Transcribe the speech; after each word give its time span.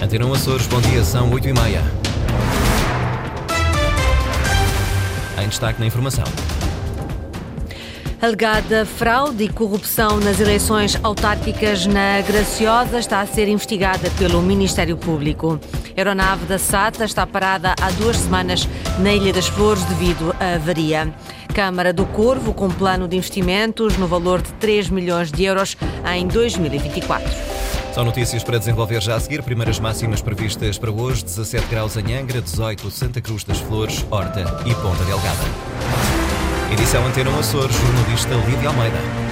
Antena 0.00 0.30
Açores, 0.30 0.66
bom 0.66 0.80
dia, 0.80 1.02
são 1.02 1.32
8 1.32 1.48
e 1.48 1.52
meia. 1.54 1.82
Em 5.42 5.48
destaque 5.48 5.80
na 5.80 5.86
informação. 5.86 6.24
Alegada 8.20 8.84
fraude 8.84 9.44
e 9.44 9.48
corrupção 9.48 10.18
nas 10.20 10.38
eleições 10.38 10.98
autárquicas 11.02 11.86
na 11.86 12.20
Graciosa 12.20 12.98
está 12.98 13.20
a 13.20 13.26
ser 13.26 13.48
investigada 13.48 14.10
pelo 14.18 14.42
Ministério 14.42 14.96
Público. 14.96 15.58
A 15.96 15.98
aeronave 15.98 16.44
da 16.44 16.58
SATA 16.58 17.04
está 17.04 17.26
parada 17.26 17.74
há 17.80 17.90
duas 17.92 18.16
semanas 18.16 18.68
na 18.98 19.14
Ilha 19.14 19.32
das 19.32 19.48
Flores 19.48 19.84
devido 19.84 20.34
à 20.38 20.54
avaria. 20.54 21.12
Câmara 21.54 21.92
do 21.92 22.04
Corvo 22.06 22.52
com 22.52 22.68
plano 22.68 23.08
de 23.08 23.16
investimentos 23.16 23.96
no 23.96 24.06
valor 24.06 24.42
de 24.42 24.52
3 24.54 24.90
milhões 24.90 25.32
de 25.32 25.44
euros 25.44 25.76
em 26.14 26.26
2024. 26.26 27.55
São 27.96 28.04
notícias 28.04 28.44
para 28.44 28.58
desenvolver 28.58 29.00
já 29.00 29.16
a 29.16 29.20
seguir. 29.20 29.42
Primeiras 29.42 29.80
máximas 29.80 30.20
previstas 30.20 30.76
para 30.76 30.90
hoje: 30.90 31.24
17 31.24 31.66
graus 31.68 31.96
em 31.96 32.14
Angra, 32.14 32.42
18 32.42 32.90
Santa 32.90 33.22
Cruz 33.22 33.42
das 33.42 33.56
Flores, 33.56 34.04
Horta 34.10 34.44
e 34.66 34.74
Ponta 34.74 35.02
Delgada. 35.04 35.40
Edição 36.70 37.06
Antena 37.06 37.30
Açores, 37.38 37.74
jornalista 37.74 38.34
Lídia 38.34 38.68
Almeida. 38.68 39.25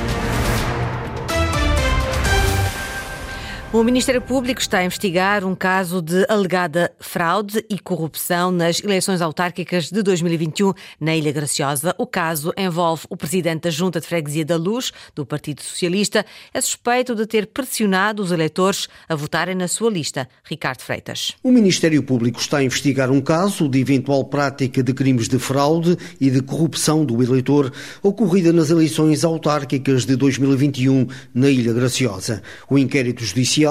O 3.75 3.83
Ministério 3.83 4.23
Público 4.23 4.61
está 4.61 4.79
a 4.79 4.85
investigar 4.85 5.45
um 5.45 5.53
caso 5.53 6.01
de 6.01 6.25
alegada 6.29 6.93
fraude 7.01 7.65
e 7.69 7.77
corrupção 7.77 8.53
nas 8.53 8.79
eleições 8.79 9.21
autárquicas 9.21 9.91
de 9.91 10.01
2021 10.01 10.73
na 11.01 11.17
Ilha 11.17 11.33
Graciosa. 11.33 11.93
O 11.99 12.07
caso 12.07 12.53
envolve 12.57 13.03
o 13.11 13.17
presidente 13.17 13.63
da 13.63 13.71
Junta 13.71 14.01
de 14.01 14.07
Freguesia 14.07 14.45
da 14.45 14.55
Luz, 14.55 14.93
do 15.13 15.27
Partido 15.27 15.61
Socialista, 15.61 16.25
é 16.53 16.61
suspeito 16.61 17.17
de 17.17 17.27
ter 17.27 17.49
pressionado 17.49 18.23
os 18.23 18.31
eleitores 18.31 18.89
a 19.09 19.17
votarem 19.17 19.57
na 19.57 19.67
sua 19.67 19.91
lista. 19.91 20.29
Ricardo 20.45 20.81
Freitas. 20.81 21.33
O 21.43 21.51
Ministério 21.51 22.01
Público 22.05 22.39
está 22.39 22.59
a 22.59 22.63
investigar 22.63 23.11
um 23.11 23.21
caso 23.21 23.69
de 23.69 23.81
eventual 23.81 24.25
prática 24.27 24.85
de 24.85 24.95
crimes 24.95 25.27
de 25.27 25.41
fraude 25.41 25.99
e 26.21 26.31
de 26.31 26.41
corrupção 26.43 27.05
do 27.05 27.21
eleitor 27.21 27.73
ocorrida 28.05 28.53
nas 28.53 28.71
eleições 28.71 29.25
autárquicas 29.25 30.07
de 30.07 30.15
2021 30.15 31.09
na 31.35 31.51
Ilha 31.51 31.73
Graciosa. 31.73 32.41
O 32.71 32.79
inquérito 32.79 33.25
judicial 33.25 33.64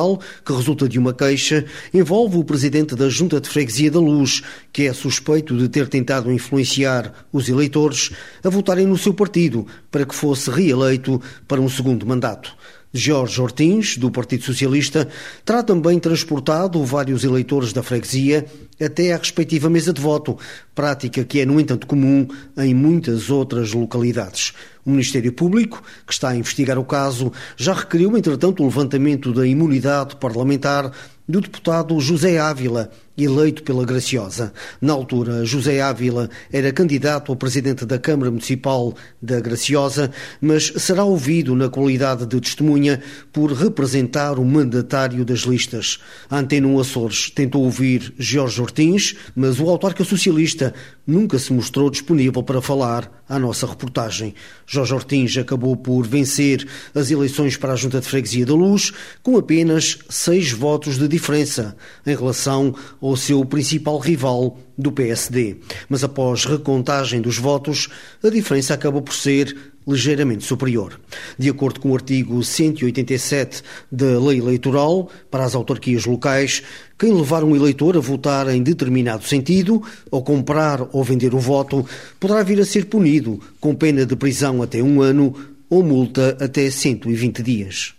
que 0.45 0.53
resulta 0.53 0.88
de 0.88 0.99
uma 0.99 1.13
queixa, 1.13 1.66
envolve 1.94 2.38
o 2.38 2.44
presidente 2.44 2.95
da 2.95 3.09
Junta 3.09 3.39
de 3.39 3.49
Freguesia 3.49 3.91
da 3.91 4.00
Luz, 4.00 4.41
que 4.72 4.88
é 4.88 4.94
suspeito 4.94 5.58
de 5.58 5.69
ter 5.69 5.88
tentado 5.88 6.31
influenciar 6.31 7.13
os 7.31 7.50
eleitores 7.50 8.11
a 8.44 8.50
votarem 8.50 8.85
no 8.85 8.97
seu 8.97 9.13
partido 9.13 9.67
para 9.91 10.05
que 10.05 10.16
fosse 10.16 10.50
reeleito 10.50 11.22
para 11.47 11.61
um 11.61 11.69
segundo 11.69 12.05
mandato. 12.05 12.55
Jorge 12.94 13.41
Ortins, 13.41 13.97
do 13.97 14.11
Partido 14.11 14.44
Socialista, 14.44 15.08
terá 15.44 15.63
também 15.63 15.97
transportado 15.99 16.83
vários 16.86 17.23
eleitores 17.23 17.73
da 17.73 17.81
freguesia 17.81 18.45
até 18.80 19.13
à 19.13 19.17
respectiva 19.17 19.67
mesa 19.67 19.91
de 19.91 20.00
voto, 20.00 20.38
prática 20.75 21.23
que 21.23 21.39
é, 21.39 21.45
no 21.45 21.59
entanto, 21.59 21.88
comum 21.88 22.27
em 22.55 22.73
muitas 22.73 23.31
outras 23.31 23.73
localidades. 23.73 24.53
O 24.85 24.91
Ministério 24.91 25.33
Público, 25.33 25.81
que 26.05 26.13
está 26.13 26.30
a 26.30 26.35
investigar 26.35 26.77
o 26.77 26.85
caso, 26.85 27.31
já 27.58 27.73
requeriu, 27.73 28.16
entretanto, 28.16 28.61
o 28.61 28.66
levantamento 28.66 29.33
da 29.33 29.47
imunidade 29.47 30.16
parlamentar 30.17 30.91
do 31.28 31.41
deputado 31.41 32.00
José 32.00 32.38
Ávila, 32.38 32.91
eleito 33.17 33.64
pela 33.64 33.86
Graciosa. 33.86 34.52
Na 34.81 34.94
altura, 34.94 35.45
José 35.45 35.81
Ávila 35.81 36.30
era 36.52 36.72
candidato 36.72 37.31
a 37.31 37.36
presidente 37.36 37.86
da 37.86 38.00
Câmara 38.00 38.31
Municipal 38.31 38.94
da 39.22 39.39
Graciosa, 39.39 40.11
mas 40.42 40.73
será 40.78 41.03
ouvido 41.03 41.56
na 41.56 41.69
qualidade 41.69 42.25
de 42.25 42.41
testemunha 42.41 43.02
por 43.31 43.52
representar 43.52 44.39
o 44.39 44.45
mandatário 44.45 45.23
das 45.23 45.41
listas. 45.41 46.00
A 46.30 46.39
Antena 46.39 46.64
Açores 46.80 47.30
tentou 47.30 47.64
ouvir 47.64 48.14
Jorge 48.17 48.61
Ortins, 48.61 49.16
mas 49.36 49.59
o 49.59 49.69
autarca 49.69 50.03
socialista 50.03 50.73
nunca 51.06 51.38
se 51.38 51.52
mostrou 51.52 51.89
disponível 51.89 52.41
para 52.41 52.61
falar 52.61 53.23
à 53.28 53.38
nossa 53.38 53.68
reportagem. 53.68 54.34
Jorge 54.66 54.94
Ortins 54.94 55.38
acabou 55.38 55.75
por 55.75 56.07
vencer 56.07 56.68
as 56.94 57.12
eleições 57.12 57.57
para 57.57 57.73
a 57.73 57.75
Junta 57.75 58.00
de 58.00 58.07
Freguesia 58.07 58.46
da 58.46 58.53
Luz 58.53 58.91
com 59.22 59.38
apenas 59.38 60.00
seis 60.09 60.52
votos 60.52 60.97
de 60.97 61.07
diferença 61.07 61.75
em 62.06 62.16
relação 62.16 62.73
ao 63.03 63.18
seu 63.18 63.44
principal 63.44 64.00
rival 64.00 64.58
do 64.78 64.90
PSD. 64.90 65.58
Mas 65.90 66.06
após 66.06 66.46
recontagem 66.46 67.22
dos 67.22 67.38
votos, 67.38 67.90
a 68.24 68.30
diferença 68.30 68.74
acabou 68.74 69.02
por 69.02 69.14
ser 69.14 69.74
ligeiramente 69.86 70.46
superior. 70.46 70.97
De 71.38 71.50
acordo 71.50 71.81
com 71.81 71.91
o 71.91 71.96
artigo 71.96 72.41
187 72.41 73.62
da 73.91 74.18
Lei 74.18 74.40
Eleitoral, 74.40 75.09
para 75.30 75.44
as 75.44 75.53
autarquias 75.53 76.06
locais, 76.06 76.64
quem 76.97 77.14
levar 77.14 77.44
um 77.44 77.53
eleitor 77.53 77.97
a 77.97 78.00
votar 78.00 78.47
em 78.47 78.64
determinado 78.64 79.25
sentido, 79.25 79.84
ou 80.09 80.24
comprar 80.24 80.88
ou 80.94 81.03
vender 81.03 81.35
o 81.35 81.40
voto, 81.40 81.85
poderá 82.22 82.41
vir 82.41 82.62
a 82.62 82.66
ser 82.66 82.85
punido 82.85 83.38
com 83.59 83.75
pena 83.75 84.06
de 84.06 84.16
prisão 84.16 84.62
até 84.62 84.81
um 84.81 85.02
ano 85.02 85.35
ou 85.70 85.84
multa 85.84 86.38
até 86.40 86.70
120 86.70 87.44
dias. 87.44 87.94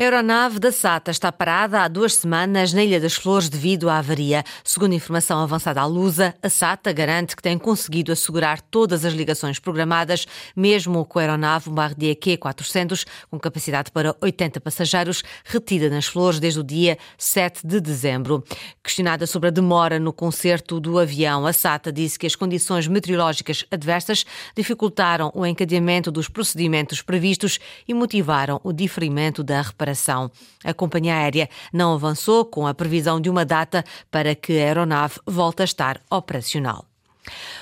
A 0.00 0.04
aeronave 0.04 0.60
da 0.60 0.70
SATA 0.70 1.10
está 1.10 1.32
parada 1.32 1.80
há 1.80 1.88
duas 1.88 2.14
semanas 2.14 2.72
na 2.72 2.84
Ilha 2.84 3.00
das 3.00 3.14
Flores 3.14 3.48
devido 3.48 3.90
à 3.90 3.98
avaria. 3.98 4.44
Segundo 4.62 4.94
informação 4.94 5.40
avançada 5.42 5.80
à 5.80 5.86
Lusa, 5.86 6.36
a 6.40 6.48
SATA 6.48 6.92
garante 6.92 7.34
que 7.34 7.42
tem 7.42 7.58
conseguido 7.58 8.12
assegurar 8.12 8.60
todas 8.60 9.04
as 9.04 9.12
ligações 9.12 9.58
programadas, 9.58 10.24
mesmo 10.54 11.04
com 11.04 11.18
a 11.18 11.22
aeronave 11.22 11.68
Bombardier 11.68 12.14
Q400, 12.14 13.04
com 13.28 13.40
capacidade 13.40 13.90
para 13.90 14.14
80 14.20 14.60
passageiros, 14.60 15.24
retida 15.44 15.90
nas 15.90 16.06
Flores 16.06 16.38
desde 16.38 16.60
o 16.60 16.62
dia 16.62 16.96
7 17.18 17.66
de 17.66 17.80
dezembro. 17.80 18.44
Questionada 18.80 19.26
sobre 19.26 19.48
a 19.48 19.50
demora 19.50 19.98
no 19.98 20.12
concerto 20.12 20.78
do 20.78 20.96
avião, 20.96 21.44
a 21.44 21.52
SATA 21.52 21.92
disse 21.92 22.16
que 22.16 22.26
as 22.28 22.36
condições 22.36 22.86
meteorológicas 22.86 23.64
adversas 23.68 24.24
dificultaram 24.54 25.32
o 25.34 25.44
encadeamento 25.44 26.12
dos 26.12 26.28
procedimentos 26.28 27.02
previstos 27.02 27.58
e 27.88 27.92
motivaram 27.92 28.60
o 28.62 28.72
diferimento 28.72 29.42
da 29.42 29.60
reparação 29.60 29.87
reparação. 29.88 30.30
A 30.64 30.74
companhia 30.74 31.14
aérea 31.14 31.48
não 31.72 31.94
avançou 31.94 32.44
com 32.44 32.66
a 32.66 32.74
previsão 32.74 33.20
de 33.20 33.30
uma 33.30 33.44
data 33.44 33.84
para 34.10 34.34
que 34.34 34.52
a 34.52 34.64
aeronave 34.64 35.20
volte 35.26 35.62
a 35.62 35.64
estar 35.64 36.00
operacional. 36.10 36.87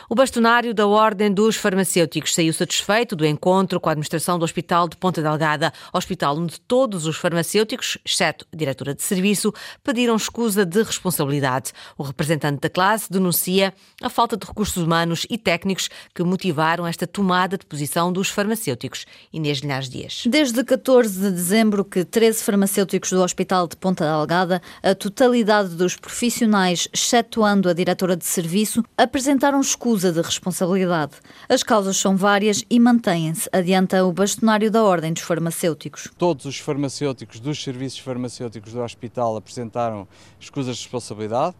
O 0.09 0.15
bastonário 0.15 0.73
da 0.73 0.87
Ordem 0.87 1.33
dos 1.33 1.57
Farmacêuticos 1.57 2.35
saiu 2.35 2.53
satisfeito 2.53 3.17
do 3.17 3.27
encontro 3.27 3.81
com 3.81 3.89
a 3.89 3.93
administração 3.93 4.39
do 4.39 4.45
Hospital 4.45 4.89
de 4.89 4.97
Ponta 4.97 5.21
Delgada, 5.23 5.73
hospital 5.93 6.37
onde 6.37 6.61
todos 6.61 7.07
os 7.07 7.17
farmacêuticos, 7.17 7.99
exceto 8.05 8.47
a 8.53 8.57
diretora 8.57 8.95
de 8.95 9.03
serviço, 9.03 9.53
pediram 9.83 10.17
escusa 10.17 10.65
de 10.65 10.83
responsabilidade. 10.83 11.73
O 11.99 12.03
representante 12.03 12.61
da 12.61 12.71
classe 12.71 13.11
denuncia 13.11 13.75
a 14.03 14.09
falta 14.09 14.37
de 14.37 14.47
recursos 14.47 14.83
humanos 14.83 15.27
e 15.29 15.37
técnicos 15.37 15.89
que 16.15 16.23
motivaram 16.23 16.87
esta 16.87 17.07
tomada 17.07 17.59
de 17.59 17.67
posição 17.67 18.13
dos 18.13 18.29
farmacêuticos. 18.29 19.07
Inês 19.33 19.59
Linhares 19.59 19.89
Dias. 19.89 20.23
Desde 20.27 20.63
14 20.63 21.21
de 21.21 21.31
dezembro 21.31 21.85
que 21.85 22.05
13 22.05 22.43
farmacêuticos 22.43 23.11
do 23.11 23.23
Hospital 23.23 23.67
de 23.67 23.77
Ponta 23.77 24.05
Delgada, 24.05 24.63
a 24.83 24.95
totalidade 24.95 25.71
dos 25.71 25.97
profissionais, 25.97 26.89
excetuando 26.93 27.69
a 27.69 27.73
diretora 27.73 28.17
de 28.17 28.25
serviço, 28.25 28.85
apresentaram 28.97 29.56
escusa 29.61 29.97
acusa 29.97 30.13
de 30.13 30.21
responsabilidade. 30.21 31.13
As 31.49 31.63
causas 31.63 31.97
são 31.97 32.17
várias 32.17 32.65
e 32.69 32.79
mantêm-se, 32.79 33.49
adianta 33.53 34.05
o 34.05 34.13
bastonário 34.13 34.71
da 34.71 34.83
Ordem 34.83 35.13
dos 35.13 35.23
Farmacêuticos. 35.23 36.09
Todos 36.19 36.45
os 36.45 36.59
farmacêuticos 36.59 37.41
dos 37.41 37.63
serviços 37.63 38.01
farmacêuticos 38.01 38.73
do 38.73 38.81
hospital 38.83 39.37
apresentaram 39.37 40.07
escusas 40.39 40.77
de 40.77 40.83
responsabilidade 40.83 41.55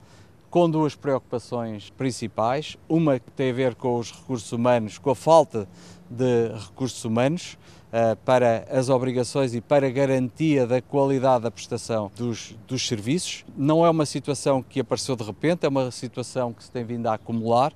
com 0.51 0.69
duas 0.69 0.95
preocupações 0.95 1.91
principais. 1.91 2.77
Uma 2.89 3.19
que 3.19 3.31
tem 3.31 3.51
a 3.51 3.55
ver 3.55 3.75
com 3.75 3.99
os 3.99 4.13
recursos 4.13 4.53
humanos, 4.53 4.99
com 4.99 5.11
a 5.11 5.17
falta 5.17 5.69
de 6.11 6.49
recursos 6.49 7.05
humanos 7.05 7.57
para 8.25 8.67
as 8.71 8.89
obrigações 8.89 9.55
e 9.55 9.61
para 9.61 9.87
a 9.87 9.91
garantia 9.91 10.67
da 10.67 10.83
qualidade 10.83 11.45
da 11.45 11.51
prestação 11.51 12.11
dos, 12.17 12.55
dos 12.67 12.87
serviços. 12.87 13.45
Não 13.57 13.87
é 13.87 13.91
uma 13.91 14.05
situação 14.05 14.63
que 14.63 14.81
apareceu 14.81 15.17
de 15.17 15.25
repente, 15.25 15.65
é 15.65 15.69
uma 15.69 15.91
situação 15.91 16.53
que 16.53 16.65
se 16.65 16.71
tem 16.71 16.85
vindo 16.85 17.07
a 17.07 17.15
acumular 17.15 17.73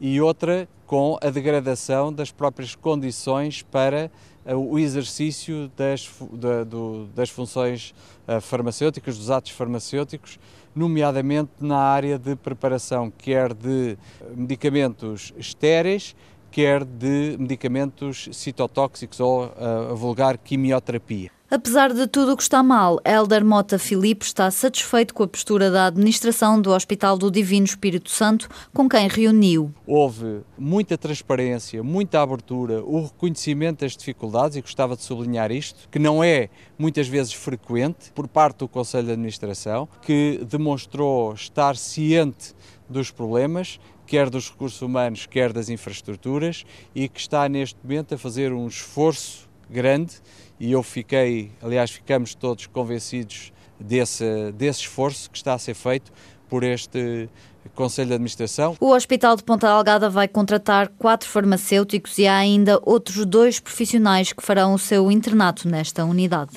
e 0.00 0.20
outra 0.20 0.68
com 0.86 1.18
a 1.22 1.30
degradação 1.30 2.12
das 2.12 2.32
próprias 2.32 2.74
condições 2.74 3.62
para 3.62 4.10
eh, 4.44 4.54
o 4.56 4.78
exercício 4.78 5.70
das, 5.76 6.10
da, 6.32 6.64
do, 6.64 7.06
das 7.14 7.28
funções 7.28 7.94
eh, 8.26 8.40
farmacêuticas, 8.40 9.16
dos 9.16 9.30
atos 9.30 9.52
farmacêuticos, 9.52 10.38
nomeadamente 10.74 11.50
na 11.60 11.78
área 11.78 12.18
de 12.18 12.34
preparação, 12.34 13.12
quer 13.16 13.52
de 13.52 13.96
medicamentos 14.34 15.32
estéreis, 15.36 16.16
quer 16.50 16.84
de 16.84 17.36
medicamentos 17.38 18.28
citotóxicos 18.32 19.20
ou 19.20 19.44
a 19.44 19.94
vulgar 19.94 20.36
quimioterapia. 20.38 21.30
Apesar 21.50 21.92
de 21.92 22.06
tudo 22.06 22.32
o 22.32 22.36
que 22.36 22.44
está 22.44 22.62
mal, 22.62 23.00
Helder 23.04 23.44
Mota 23.44 23.76
Filipe 23.76 24.24
está 24.24 24.48
satisfeito 24.52 25.12
com 25.12 25.24
a 25.24 25.26
postura 25.26 25.68
da 25.68 25.86
administração 25.86 26.62
do 26.62 26.70
Hospital 26.70 27.18
do 27.18 27.28
Divino 27.28 27.66
Espírito 27.66 28.08
Santo, 28.08 28.48
com 28.72 28.88
quem 28.88 29.08
reuniu. 29.08 29.74
Houve 29.84 30.42
muita 30.56 30.96
transparência, 30.96 31.82
muita 31.82 32.22
abertura, 32.22 32.84
o 32.84 33.02
reconhecimento 33.02 33.80
das 33.80 33.96
dificuldades, 33.96 34.56
e 34.56 34.60
gostava 34.60 34.94
de 34.94 35.02
sublinhar 35.02 35.50
isto, 35.50 35.88
que 35.90 35.98
não 35.98 36.22
é 36.22 36.50
muitas 36.78 37.08
vezes 37.08 37.32
frequente 37.32 38.12
por 38.14 38.28
parte 38.28 38.58
do 38.58 38.68
Conselho 38.68 39.06
de 39.06 39.12
Administração, 39.14 39.88
que 40.02 40.40
demonstrou 40.48 41.34
estar 41.34 41.76
ciente 41.76 42.54
dos 42.88 43.10
problemas, 43.10 43.80
quer 44.06 44.30
dos 44.30 44.48
recursos 44.48 44.80
humanos, 44.82 45.26
quer 45.26 45.52
das 45.52 45.68
infraestruturas, 45.68 46.64
e 46.94 47.08
que 47.08 47.18
está 47.18 47.48
neste 47.48 47.76
momento 47.82 48.14
a 48.14 48.18
fazer 48.18 48.52
um 48.52 48.68
esforço 48.68 49.49
grande 49.70 50.14
e 50.58 50.72
eu 50.72 50.82
fiquei, 50.82 51.52
aliás, 51.62 51.90
ficamos 51.90 52.34
todos 52.34 52.66
convencidos 52.66 53.52
desse, 53.78 54.52
desse 54.52 54.80
esforço 54.80 55.30
que 55.30 55.38
está 55.38 55.54
a 55.54 55.58
ser 55.58 55.74
feito 55.74 56.12
por 56.48 56.62
este 56.62 57.28
Conselho 57.74 58.08
de 58.08 58.14
Administração. 58.14 58.76
O 58.80 58.92
Hospital 58.92 59.36
de 59.36 59.44
Ponta 59.44 59.68
Delgada 59.68 60.10
vai 60.10 60.26
contratar 60.26 60.88
quatro 60.98 61.28
farmacêuticos 61.28 62.18
e 62.18 62.26
há 62.26 62.36
ainda 62.36 62.80
outros 62.82 63.24
dois 63.24 63.60
profissionais 63.60 64.32
que 64.32 64.42
farão 64.42 64.74
o 64.74 64.78
seu 64.78 65.10
internato 65.10 65.68
nesta 65.68 66.04
unidade. 66.04 66.52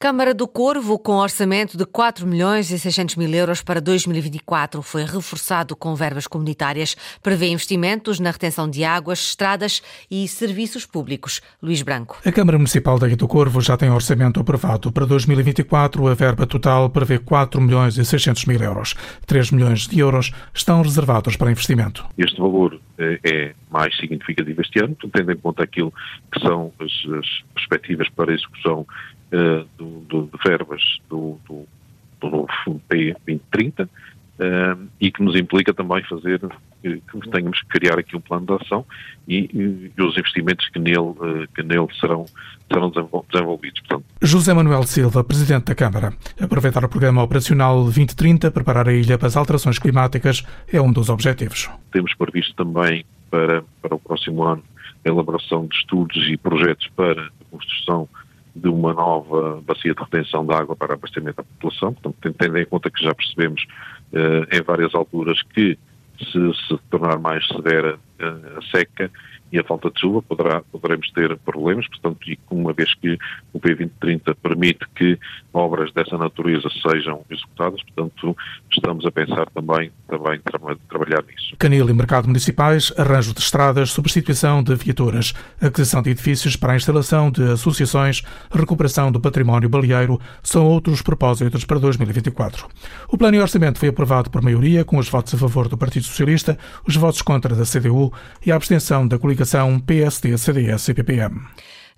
Câmara 0.00 0.32
do 0.32 0.46
Corvo, 0.46 0.96
com 0.96 1.14
orçamento 1.14 1.76
de 1.76 1.84
4 1.84 2.24
milhões 2.24 2.70
e 2.70 2.78
600 2.78 3.16
mil 3.16 3.34
euros 3.34 3.64
para 3.64 3.80
2024, 3.80 4.80
foi 4.80 5.02
reforçado 5.02 5.74
com 5.74 5.92
verbas 5.96 6.28
comunitárias. 6.28 6.94
Prevê 7.20 7.48
investimentos 7.48 8.20
na 8.20 8.30
retenção 8.30 8.70
de 8.70 8.84
águas, 8.84 9.18
estradas 9.18 9.82
e 10.08 10.28
serviços 10.28 10.86
públicos. 10.86 11.40
Luís 11.60 11.82
Branco. 11.82 12.16
A 12.24 12.30
Câmara 12.30 12.56
Municipal 12.56 12.96
da 12.96 13.08
Ilha 13.08 13.16
do 13.16 13.26
Corvo 13.26 13.60
já 13.60 13.76
tem 13.76 13.90
orçamento 13.90 14.38
aprovado. 14.38 14.92
Para 14.92 15.04
2024, 15.04 16.06
a 16.06 16.14
verba 16.14 16.46
total 16.46 16.88
prevê 16.88 17.18
4 17.18 17.60
milhões 17.60 17.98
e 17.98 18.04
600 18.04 18.44
mil 18.44 18.62
euros. 18.62 18.94
3 19.26 19.50
milhões 19.50 19.88
de 19.88 19.98
euros 19.98 20.30
estão 20.54 20.80
reservados 20.80 21.34
para 21.34 21.50
investimento. 21.50 22.06
Este 22.16 22.40
valor 22.40 22.80
eh, 22.98 23.18
é 23.24 23.54
mais 23.68 23.96
significativo 23.96 24.60
este 24.60 24.78
ano, 24.78 24.96
tendo 25.12 25.32
em 25.32 25.36
conta 25.36 25.64
aquilo 25.64 25.92
que 26.32 26.38
são 26.38 26.72
as, 26.78 26.92
as 27.18 27.26
perspectivas 27.52 28.08
para 28.10 28.30
a 28.30 28.34
execução 28.34 28.86
uh, 29.32 29.66
do, 29.76 30.00
do, 30.00 30.22
de 30.26 30.38
verbas 30.44 30.82
do, 31.08 31.38
do, 31.46 31.66
do 32.20 32.30
novo 32.30 32.80
P 32.88 33.14
2030 33.26 33.84
uh, 33.84 34.88
e 35.00 35.10
que 35.10 35.22
nos 35.22 35.36
implica 35.36 35.72
também 35.74 36.02
fazer 36.04 36.40
que, 36.82 37.00
que 37.00 37.30
tenhamos 37.30 37.60
que 37.60 37.68
criar 37.68 37.98
aqui 37.98 38.16
um 38.16 38.20
plano 38.20 38.46
de 38.46 38.52
ação 38.54 38.84
e, 39.26 39.38
e, 39.52 39.92
e 39.96 40.02
os 40.02 40.16
investimentos 40.16 40.68
que 40.68 40.78
nele, 40.78 41.48
que 41.54 41.62
nele 41.62 41.88
serão, 42.00 42.26
serão 42.70 42.90
desenvolvidos. 43.30 43.80
Portanto, 43.80 44.04
José 44.22 44.54
Manuel 44.54 44.84
Silva, 44.84 45.24
Presidente 45.24 45.66
da 45.66 45.74
Câmara. 45.74 46.12
Aproveitar 46.40 46.84
o 46.84 46.88
Programa 46.88 47.22
Operacional 47.22 47.82
2030, 47.84 48.50
preparar 48.50 48.88
a 48.88 48.92
ilha 48.92 49.18
para 49.18 49.28
as 49.28 49.36
alterações 49.36 49.78
climáticas 49.78 50.44
é 50.72 50.80
um 50.80 50.92
dos 50.92 51.08
objetivos. 51.08 51.68
Temos 51.92 52.14
previsto 52.14 52.54
também 52.54 53.04
para, 53.30 53.62
para 53.82 53.94
o 53.94 53.98
próximo 53.98 54.44
ano 54.44 54.62
a 55.04 55.08
elaboração 55.08 55.66
de 55.66 55.76
estudos 55.76 56.16
e 56.28 56.36
projetos 56.36 56.88
para 56.96 57.22
a 57.22 57.44
construção 57.50 58.08
de 58.58 58.68
uma 58.68 58.92
nova 58.92 59.60
bacia 59.62 59.94
de 59.94 60.00
retenção 60.00 60.44
de 60.44 60.54
água 60.54 60.76
para 60.76 60.94
abastecimento 60.94 61.36
da 61.36 61.42
população. 61.42 61.92
Portanto, 61.94 62.36
tendo 62.38 62.58
em 62.58 62.66
conta 62.66 62.90
que 62.90 63.02
já 63.02 63.14
percebemos 63.14 63.64
eh, 64.12 64.58
em 64.58 64.62
várias 64.62 64.94
alturas 64.94 65.40
que 65.54 65.78
se 66.18 66.54
se 66.66 66.78
tornar 66.90 67.18
mais 67.18 67.46
severa 67.46 67.98
eh, 68.18 68.34
a 68.56 68.62
seca, 68.76 69.10
e 69.52 69.58
a 69.58 69.64
falta 69.64 69.90
de 69.90 70.00
chuva 70.00 70.22
poderá, 70.22 70.62
poderemos 70.70 71.10
ter 71.12 71.36
problemas, 71.38 71.86
portanto, 71.88 72.18
e 72.30 72.38
uma 72.50 72.72
vez 72.72 72.94
que 72.94 73.18
o 73.52 73.60
P2030 73.60 74.34
permite 74.42 74.86
que 74.94 75.18
obras 75.52 75.92
dessa 75.92 76.18
natureza 76.18 76.68
sejam 76.82 77.24
executadas, 77.30 77.82
portanto, 77.82 78.36
estamos 78.70 79.06
a 79.06 79.10
pensar 79.10 79.46
também, 79.50 79.90
também 80.06 80.40
tra 80.40 80.58
trabalhar 80.88 81.24
nisso. 81.24 81.56
Canil 81.58 81.88
e 81.88 81.92
mercado 81.92 82.26
municipais, 82.26 82.92
arranjo 82.96 83.32
de 83.32 83.40
estradas, 83.40 83.90
substituição 83.90 84.62
de 84.62 84.74
viaturas, 84.74 85.32
aquisição 85.60 86.02
de 86.02 86.10
edifícios 86.10 86.56
para 86.56 86.74
a 86.74 86.76
instalação 86.76 87.30
de 87.30 87.42
associações, 87.42 88.22
recuperação 88.52 89.10
do 89.10 89.20
património 89.20 89.68
baleeiro 89.68 90.20
são 90.42 90.66
outros 90.66 91.02
propósitos 91.02 91.64
para 91.64 91.78
2024. 91.78 92.66
O 93.08 93.16
plano 93.16 93.36
de 93.36 93.42
orçamento 93.42 93.78
foi 93.78 93.88
aprovado 93.88 94.30
por 94.30 94.42
maioria, 94.42 94.84
com 94.84 94.98
os 94.98 95.08
votos 95.08 95.34
a 95.34 95.38
favor 95.38 95.68
do 95.68 95.78
Partido 95.78 96.04
Socialista, 96.04 96.58
os 96.86 96.96
votos 96.96 97.22
contra 97.22 97.54
da 97.54 97.64
CDU 97.64 98.12
e 98.44 98.52
a 98.52 98.56
abstenção 98.56 99.06
da 99.06 99.18
coligação 99.18 99.37
coligação 99.38 99.78
PSD-CDS 99.78 100.88
e 100.88 100.94
PPM. 100.94 101.40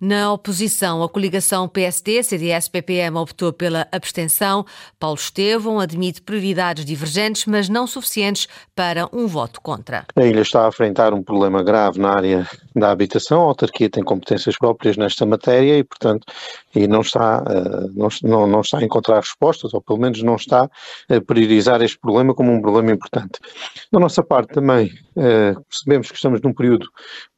Na 0.01 0.33
oposição, 0.33 1.03
a 1.03 1.09
coligação 1.11 1.69
PSD, 1.69 2.23
CDS, 2.23 2.69
PPM 2.69 3.19
optou 3.19 3.53
pela 3.53 3.87
abstenção. 3.93 4.65
Paulo 4.99 5.19
Estevão 5.19 5.79
admite 5.79 6.23
prioridades 6.23 6.87
divergentes, 6.87 7.45
mas 7.45 7.69
não 7.69 7.87
suficientes 7.87 8.49
para 8.75 9.07
um 9.13 9.27
voto 9.27 9.61
contra. 9.61 10.07
A 10.17 10.25
ilha 10.25 10.41
está 10.41 10.65
a 10.65 10.69
enfrentar 10.69 11.13
um 11.13 11.23
problema 11.23 11.63
grave 11.63 12.01
na 12.01 12.15
área 12.15 12.49
da 12.75 12.91
habitação. 12.91 13.43
A 13.43 13.45
autarquia 13.45 13.91
tem 13.91 14.03
competências 14.03 14.57
próprias 14.57 14.97
nesta 14.97 15.27
matéria 15.27 15.77
e, 15.77 15.85
portanto, 15.85 16.25
e 16.75 16.87
não 16.87 17.03
está, 17.03 17.45
eh, 17.47 17.91
não, 18.23 18.47
não 18.47 18.61
está 18.63 18.79
a 18.79 18.83
encontrar 18.83 19.21
respostas, 19.21 19.75
ou 19.75 19.83
pelo 19.83 19.99
menos 19.99 20.23
não 20.23 20.37
está 20.37 20.71
a 21.11 21.21
priorizar 21.21 21.83
este 21.83 21.99
problema 21.99 22.35
como 22.35 22.53
um 22.53 22.63
problema 22.63 22.93
importante. 22.93 23.39
Da 23.93 24.01
nossa 24.01 24.23
parte 24.23 24.55
também 24.55 24.91
eh, 25.17 25.55
percebemos 25.69 26.09
que 26.09 26.17
estamos 26.17 26.41
num 26.41 26.55
período 26.55 26.89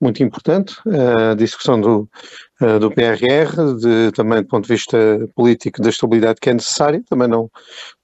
muito 0.00 0.22
importante, 0.22 0.76
eh, 0.86 1.32
a 1.32 1.34
discussão 1.34 1.80
do 1.80 2.08
do 2.78 2.90
PRR, 2.90 3.74
de, 3.78 4.12
também 4.12 4.42
do 4.42 4.48
ponto 4.48 4.66
de 4.66 4.72
vista 4.72 4.96
político 5.34 5.82
da 5.82 5.88
estabilidade 5.88 6.38
que 6.40 6.50
é 6.50 6.54
necessária, 6.54 7.02
também 7.08 7.26
não, 7.26 7.50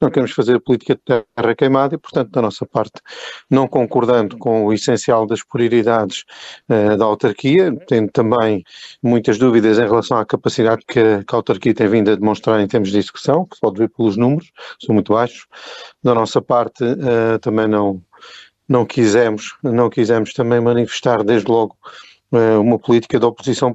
não 0.00 0.10
queremos 0.10 0.32
fazer 0.32 0.58
política 0.60 0.94
de 0.94 1.00
terra 1.02 1.54
queimada 1.54 1.94
e, 1.94 1.98
portanto, 1.98 2.30
da 2.30 2.42
nossa 2.42 2.66
parte, 2.66 3.00
não 3.48 3.68
concordando 3.68 4.36
com 4.36 4.66
o 4.66 4.72
essencial 4.72 5.26
das 5.26 5.44
prioridades 5.44 6.24
uh, 6.68 6.96
da 6.96 7.04
autarquia, 7.04 7.72
tendo 7.86 8.10
também 8.10 8.64
muitas 9.02 9.38
dúvidas 9.38 9.78
em 9.78 9.86
relação 9.86 10.18
à 10.18 10.26
capacidade 10.26 10.82
que 10.86 10.98
que 10.98 11.34
a 11.34 11.36
autarquia 11.36 11.74
tem 11.74 11.88
vindo 11.88 12.10
a 12.10 12.16
demonstrar 12.16 12.60
em 12.60 12.66
termos 12.66 12.90
de 12.90 12.98
execução, 12.98 13.44
que 13.46 13.54
se 13.54 13.60
pode 13.60 13.78
ver 13.78 13.88
pelos 13.90 14.16
números, 14.16 14.50
são 14.84 14.94
muito 14.94 15.12
baixos. 15.12 15.46
Da 16.02 16.14
nossa 16.14 16.42
parte, 16.42 16.82
uh, 16.82 17.38
também 17.40 17.68
não, 17.68 18.02
não 18.68 18.84
quisemos, 18.84 19.56
não 19.62 19.88
quisemos 19.88 20.32
também 20.32 20.60
manifestar 20.60 21.22
desde 21.22 21.50
logo 21.50 21.76
uma 22.60 22.78
política 22.78 23.18
de 23.18 23.24
oposição 23.24 23.74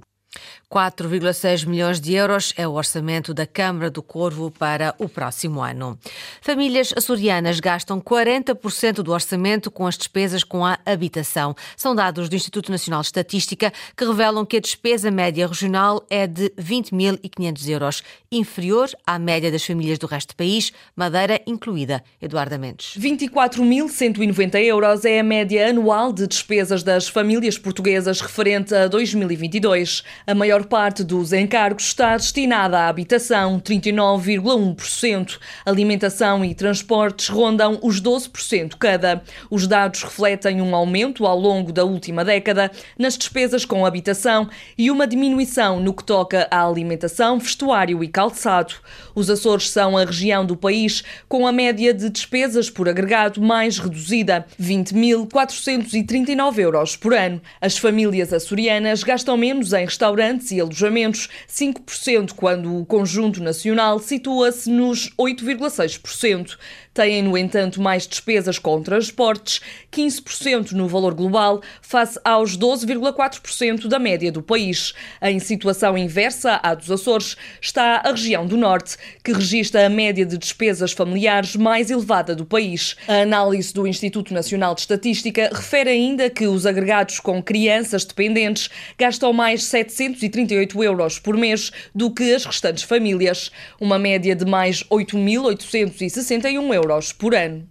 4,6 0.74 1.68
milhões 1.68 2.02
de 2.02 2.16
euros 2.16 2.52
é 2.58 2.68
o 2.68 2.72
orçamento 2.72 3.32
da 3.32 3.46
Câmara 3.46 3.92
do 3.92 4.02
Corvo 4.02 4.50
para 4.50 4.96
o 4.98 5.08
próximo 5.08 5.62
ano. 5.62 6.00
Famílias 6.42 6.92
açorianas 6.98 7.60
gastam 7.60 8.02
40% 8.02 9.04
do 9.04 9.12
orçamento 9.12 9.70
com 9.70 9.86
as 9.86 9.96
despesas 9.96 10.44
com 10.44 10.66
a 10.66 10.80
habitação. 10.84 11.54
São 11.78 11.94
dados 11.94 12.28
do 12.28 12.36
Instituto 12.36 12.72
Nacional 12.72 13.02
de 13.02 13.06
Estatística 13.06 13.72
que 13.96 14.04
revelam 14.04 14.44
que 14.48 14.58
a 14.58 14.60
despesa 14.60 15.12
média 15.12 15.46
regional 15.46 16.04
é 16.10 16.26
de 16.26 16.50
20.500 16.60 17.70
euros, 17.70 18.04
inferior 18.32 18.90
à 19.06 19.20
média 19.20 19.52
das 19.52 19.64
famílias 19.64 20.00
do 20.00 20.08
resto 20.08 20.30
do 20.30 20.38
país, 20.38 20.74
Madeira 20.96 21.40
incluída. 21.46 22.04
Eduardo 22.20 22.58
Mendes. 22.58 22.98
24.190 22.98 24.56
euros 24.56 25.06
é 25.06 25.20
a 25.20 25.24
média 25.24 25.70
anual 25.70 26.12
de 26.12 26.26
despesas 26.26 26.82
das 26.82 27.08
famílias 27.08 27.60
portuguesas 27.60 28.22
referente 28.22 28.74
a 28.74 28.88
2022. 28.88 30.02
A 30.26 30.34
maior 30.34 30.63
parte 30.64 31.04
dos 31.04 31.34
encargos 31.34 31.86
está 31.86 32.16
destinada 32.16 32.80
à 32.80 32.88
habitação, 32.88 33.60
39,1%. 33.60 35.38
Alimentação 35.66 36.44
e 36.44 36.56
transportes 36.56 37.28
rondam 37.28 37.80
os 37.82 38.02
12% 38.02 38.76
cada. 38.80 39.22
Os 39.50 39.68
dados 39.68 40.04
refletem 40.04 40.62
um 40.62 40.76
aumento 40.76 41.26
ao 41.26 41.40
longo 41.40 41.72
da 41.72 41.84
última 41.84 42.24
década 42.24 42.72
nas 42.98 43.18
despesas 43.18 43.66
com 43.66 43.86
habitação 43.86 44.50
e 44.78 44.90
uma 44.90 45.06
diminuição 45.06 45.80
no 45.80 45.94
que 45.94 46.04
toca 46.04 46.48
à 46.50 46.66
alimentação, 46.66 47.40
vestuário 47.40 48.04
e 48.04 48.08
calçado. 48.08 48.76
Os 49.14 49.30
Açores 49.30 49.70
são 49.70 49.98
a 49.98 50.06
região 50.06 50.46
do 50.46 50.56
país 50.56 51.04
com 51.28 51.46
a 51.46 51.52
média 51.52 51.94
de 51.94 52.10
despesas 52.10 52.70
por 52.70 52.88
agregado 52.88 53.42
mais 53.42 53.78
reduzida, 53.78 54.46
20.439 54.62 56.60
euros 56.60 56.96
por 56.96 57.14
ano. 57.14 57.42
As 57.60 57.78
famílias 57.78 58.32
açorianas 58.32 59.04
gastam 59.04 59.38
menos 59.38 59.74
em 59.74 59.86
restaurantes 59.86 60.52
e 60.54 60.62
alojamentos, 60.62 61.28
5%, 61.50 62.34
quando 62.34 62.80
o 62.80 62.86
conjunto 62.86 63.42
nacional 63.42 64.00
situa-se 64.00 64.70
nos 64.70 65.10
8,6%. 65.20 66.58
Têm, 66.94 67.24
no 67.24 67.36
entanto, 67.38 67.82
mais 67.82 68.06
despesas 68.06 68.60
com 68.60 68.82
transportes, 68.84 69.62
15% 69.92 70.74
no 70.74 70.88
valor 70.88 71.14
global, 71.14 71.62
face 71.82 72.20
aos 72.24 72.58
12,4% 72.58 73.88
da 73.88 73.98
média 73.98 74.32
do 74.32 74.44
país. 74.44 74.94
Em 75.22 75.40
situação 75.40 75.98
inversa 75.98 76.60
à 76.62 76.76
dos 76.76 76.92
Açores 76.92 77.36
está 77.60 78.02
a 78.04 78.12
região 78.12 78.46
do 78.46 78.58
Norte, 78.58 78.96
que 79.24 79.34
registra 79.34 79.86
a 79.86 79.90
média 79.90 80.26
de 80.26 80.38
despesas 80.38 80.92
familiares 80.92 81.56
mais 81.56 81.90
elevada 81.90 82.36
do 82.36 82.46
país. 82.46 82.96
A 83.08 83.22
análise 83.22 83.74
do 83.74 83.88
Instituto 83.88 84.34
Nacional 84.34 84.76
de 84.76 84.82
Estatística 84.82 85.50
refere 85.52 85.90
ainda 85.90 86.30
que 86.30 86.46
os 86.46 86.66
agregados 86.66 87.20
com 87.20 87.42
crianças 87.42 88.06
dependentes 88.06 88.70
gastam 88.98 89.34
mais 89.34 89.64
730 89.64 90.44
38 90.44 90.84
euros 90.84 91.20
por 91.20 91.38
mês 91.38 91.72
do 91.94 92.12
que 92.12 92.34
as 92.34 92.46
restantes 92.46 92.84
famílias, 92.84 93.52
uma 93.80 93.98
média 93.98 94.36
de 94.36 94.46
mais 94.46 94.84
8.861 94.84 96.74
euros 96.74 96.83
por 97.14 97.36
ano. 97.36 97.68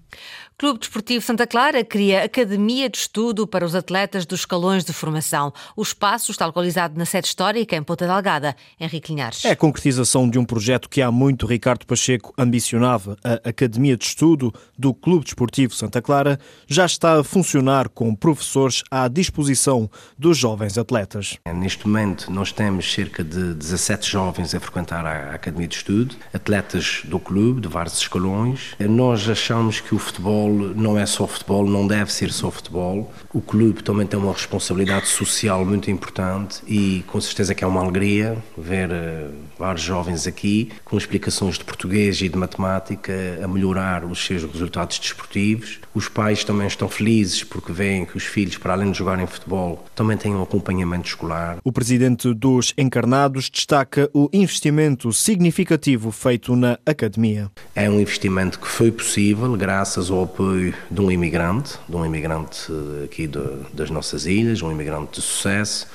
Clube 0.59 0.79
Desportivo 0.79 1.25
Santa 1.25 1.47
Clara 1.47 1.85
cria 1.85 2.25
academia 2.25 2.89
de 2.89 2.97
estudo 2.97 3.47
para 3.47 3.65
os 3.65 3.75
atletas 3.75 4.25
dos 4.25 4.41
escalões 4.41 4.85
de 4.85 4.93
formação. 4.93 5.53
O 5.77 5.83
espaço 5.83 6.31
está 6.31 6.47
localizado 6.47 6.97
na 6.97 7.05
sede 7.05 7.27
histórica 7.27 7.75
em 7.75 7.83
Ponta 7.83 8.07
Delgada. 8.07 8.55
Henrique 8.79 9.13
Linhares. 9.13 9.45
É 9.45 9.51
a 9.51 9.57
concretização 9.57 10.29
de 10.29 10.39
um 10.39 10.45
projeto 10.45 10.89
que 10.89 11.03
há 11.03 11.11
muito 11.11 11.47
Ricardo 11.47 11.87
Pacheco 11.87 12.33
ambicionava. 12.39 13.17
A 13.25 13.49
Academia 13.49 13.97
de 13.97 14.05
Estudo 14.05 14.53
do 14.79 14.95
Clube 14.95 15.25
Desportivo 15.25 15.75
Santa 15.75 16.01
Clara 16.01 16.39
já 16.67 16.87
está 16.87 17.19
a 17.19 17.25
funcionar 17.25 17.89
com 17.89 18.15
professores 18.15 18.83
à 18.91 19.09
disposição 19.09 19.91
dos 20.17 20.39
jovens 20.39 20.79
atletas. 20.79 21.39
Neste 21.55 21.87
momento 21.87 22.31
nós 22.31 22.53
temos 22.53 22.93
cerca 22.93 23.25
de 23.25 23.55
17 23.55 24.09
jovens 24.09 24.55
a 24.55 24.61
frequentar 24.61 25.05
a 25.05 25.35
Academia 25.35 25.67
de 25.67 25.77
Estudo, 25.77 26.15
atletas 26.33 27.03
do 27.05 27.19
clube, 27.19 27.61
de 27.61 27.69
vários 27.69 27.99
escalões. 27.99 28.77
Nós 28.79 29.29
achamos 29.29 29.81
que 29.81 29.95
o 29.95 29.99
futebol 29.99 30.42
não 30.49 30.99
é 30.99 31.07
só 31.07 31.27
futebol, 31.27 31.67
não 31.67 31.87
deve 31.87 32.13
ser 32.13 32.33
só 32.33 32.51
futebol. 32.51 33.13
O 33.33 33.41
clube 33.41 33.83
também 33.83 34.07
tem 34.07 34.19
uma 34.19 34.33
responsabilidade 34.33 35.09
social 35.09 35.65
muito 35.65 35.91
importante 35.91 36.63
e 36.67 37.05
com 37.07 37.21
certeza 37.21 37.55
que 37.55 37.65
é 37.65 37.67
uma 37.67 37.81
alegria 37.81 38.37
ver 38.57 38.91
uh, 38.91 39.31
vários 39.59 39.83
jovens 39.83 40.27
aqui 40.27 40.71
com 40.85 40.97
explicações 40.97 41.59
de 41.59 41.65
português 41.65 42.21
e 42.21 42.29
de 42.29 42.37
matemática 42.37 43.13
a 43.43 43.49
melhorar 43.49 44.05
os 44.05 44.25
seus 44.25 44.43
resultados 44.45 44.99
desportivos. 44.99 45.81
Os 45.95 46.09
pais 46.09 46.45
também 46.45 46.67
estão 46.67 46.89
felizes 46.89 47.45
porque 47.45 47.73
veem 47.73 48.05
que 48.05 48.17
os 48.17 48.25
filhos, 48.25 48.59
para 48.59 48.73
além 48.73 48.91
de 48.91 48.99
jogarem 48.99 49.27
futebol, 49.27 49.85
também 49.95 50.17
têm 50.17 50.35
um 50.35 50.43
acompanhamento 50.43 51.09
escolar. 51.09 51.59
O 51.65 51.73
presidente 51.73 52.33
dos 52.35 52.73
Encarnados 52.77 53.51
destaca 53.51 54.11
o 54.13 54.29
investimento 54.33 55.13
significativo 55.13 56.11
feito 56.11 56.57
na 56.57 56.79
academia. 56.85 57.51
É 57.75 57.89
um 57.89 58.01
investimento 58.01 58.59
que 58.59 58.69
foi 58.69 58.91
possível 58.91 59.57
graças 59.57 60.11
ao 60.11 60.27
apoio 60.33 60.75
de 60.91 61.01
um 61.01 61.11
imigrante, 61.11 61.79
de 61.87 61.95
um 61.95 62.07
imigrante 62.07 62.73
aqui 63.05 63.27
de, 63.27 63.39
das 63.73 63.91
nossas 63.91 64.25
ilhas, 64.25 64.63
um 64.63 64.73
imigrante 64.73 65.21
de 65.21 65.23
sucesso, 65.23 65.87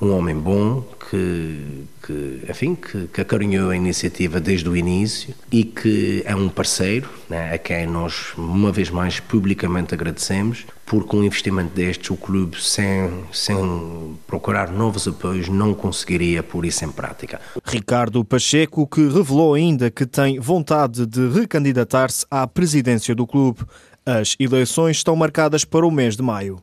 um 0.00 0.16
homem 0.16 0.36
bom 0.36 0.82
que, 1.08 1.86
que 2.04 2.40
enfim, 2.48 2.74
que, 2.74 3.06
que 3.08 3.20
acarinhou 3.20 3.70
a 3.70 3.76
iniciativa 3.76 4.40
desde 4.40 4.68
o 4.68 4.76
início 4.76 5.34
e 5.50 5.64
que 5.64 6.22
é 6.26 6.34
um 6.34 6.48
parceiro 6.48 7.08
né, 7.28 7.54
a 7.54 7.58
quem 7.58 7.86
nós, 7.86 8.32
uma 8.36 8.72
vez 8.72 8.90
mais, 8.90 9.20
publicamente 9.20 9.94
agradecemos, 9.94 10.66
porque 10.84 11.16
um 11.16 11.24
investimento 11.24 11.74
destes, 11.74 12.10
o 12.10 12.16
clube, 12.16 12.60
sem, 12.60 13.24
sem 13.32 14.16
procurar 14.26 14.70
novos 14.70 15.06
apoios, 15.08 15.48
não 15.48 15.72
conseguiria 15.74 16.42
pôr 16.42 16.66
isso 16.66 16.84
em 16.84 16.90
prática. 16.90 17.40
Ricardo 17.64 18.24
Pacheco, 18.24 18.86
que 18.86 19.06
revelou 19.08 19.54
ainda 19.54 19.90
que 19.90 20.04
tem 20.06 20.38
vontade 20.38 21.06
de 21.06 21.28
recandidatar-se 21.28 22.26
à 22.30 22.46
presidência 22.46 23.14
do 23.14 23.26
clube. 23.26 23.60
As 24.04 24.36
eleições 24.38 24.98
estão 24.98 25.16
marcadas 25.16 25.64
para 25.64 25.86
o 25.86 25.90
mês 25.90 26.16
de 26.16 26.22
maio. 26.22 26.60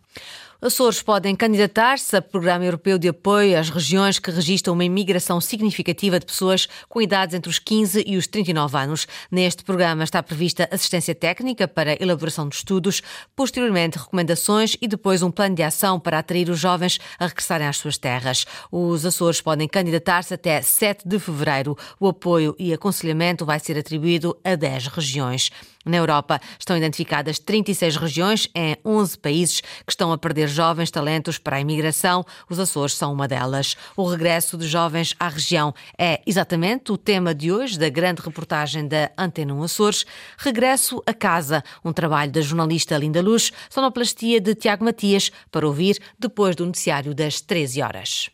Açores 0.63 1.01
podem 1.01 1.35
candidatar-se 1.35 2.15
a 2.15 2.21
Programa 2.21 2.63
Europeu 2.63 2.99
de 2.99 3.07
Apoio 3.07 3.57
às 3.57 3.71
regiões 3.71 4.19
que 4.19 4.29
registram 4.29 4.75
uma 4.75 4.85
imigração 4.85 5.41
significativa 5.41 6.19
de 6.19 6.25
pessoas 6.27 6.67
com 6.87 7.01
idades 7.01 7.33
entre 7.33 7.49
os 7.49 7.57
15 7.57 8.03
e 8.05 8.15
os 8.15 8.27
39 8.27 8.77
anos. 8.77 9.07
Neste 9.31 9.63
programa 9.63 10.03
está 10.03 10.21
prevista 10.21 10.69
assistência 10.71 11.15
técnica 11.15 11.67
para 11.67 11.99
elaboração 11.99 12.47
de 12.47 12.57
estudos, 12.57 13.01
posteriormente 13.35 13.97
recomendações 13.97 14.77
e 14.79 14.87
depois 14.87 15.23
um 15.23 15.31
plano 15.31 15.55
de 15.55 15.63
ação 15.63 15.99
para 15.99 16.19
atrair 16.19 16.47
os 16.47 16.59
jovens 16.59 16.99
a 17.17 17.25
regressarem 17.25 17.65
às 17.65 17.77
suas 17.77 17.97
terras. 17.97 18.45
Os 18.71 19.03
Açores 19.03 19.41
podem 19.41 19.67
candidatar-se 19.67 20.35
até 20.35 20.61
7 20.61 21.07
de 21.07 21.17
fevereiro. 21.17 21.75
O 21.99 22.07
apoio 22.07 22.55
e 22.59 22.71
aconselhamento 22.71 23.47
vai 23.47 23.59
ser 23.59 23.79
atribuído 23.79 24.37
a 24.43 24.53
10 24.53 24.89
regiões. 24.89 25.49
Na 25.85 25.97
Europa 25.97 26.39
estão 26.59 26.77
identificadas 26.77 27.39
36 27.39 27.95
regiões 27.95 28.47
em 28.53 28.77
11 28.85 29.17
países 29.17 29.61
que 29.61 29.89
estão 29.91 30.11
a 30.11 30.17
perder 30.17 30.47
jovens 30.47 30.91
talentos 30.91 31.37
para 31.37 31.57
a 31.57 31.61
imigração. 31.61 32.23
Os 32.49 32.59
Açores 32.59 32.93
são 32.93 33.11
uma 33.11 33.27
delas. 33.27 33.75
O 33.97 34.07
regresso 34.07 34.57
de 34.57 34.67
jovens 34.67 35.15
à 35.19 35.27
região 35.27 35.73
é 35.97 36.21
exatamente 36.25 36.91
o 36.91 36.97
tema 36.97 37.33
de 37.33 37.51
hoje 37.51 37.79
da 37.79 37.89
grande 37.89 38.21
reportagem 38.21 38.87
da 38.87 39.11
Antena 39.17 39.53
1 39.53 39.63
Açores. 39.63 40.05
Regresso 40.37 41.01
a 41.05 41.13
casa, 41.13 41.63
um 41.83 41.91
trabalho 41.91 42.31
da 42.31 42.41
jornalista 42.41 42.97
Linda 42.97 43.21
Luz, 43.21 43.51
sonoplastia 43.69 44.39
de 44.39 44.53
Tiago 44.53 44.85
Matias, 44.85 45.31
para 45.51 45.65
ouvir 45.65 45.97
depois 46.19 46.55
do 46.55 46.65
noticiário 46.65 47.15
das 47.15 47.41
13 47.41 47.81
horas. 47.81 48.29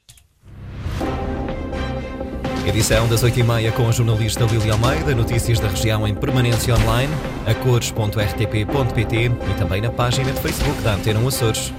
Edição 2.68 3.08
das 3.08 3.24
8h30 3.24 3.72
com 3.72 3.88
a 3.88 3.92
jornalista 3.94 4.44
Lili 4.44 4.70
Almeida, 4.70 5.16
notícias 5.16 5.58
da 5.58 5.70
região 5.70 6.06
em 6.06 6.14
permanência 6.14 6.76
online, 6.76 7.12
a 7.46 7.56
cores.rtp.pt 7.56 9.16
e 9.16 9.54
também 9.58 9.80
na 9.82 9.90
página 9.90 10.30
de 10.30 10.42
Facebook 10.42 10.82
da 10.82 10.96
Antena 10.96 11.26
Açores. 11.26 11.72